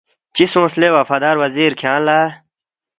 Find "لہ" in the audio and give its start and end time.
2.07-2.19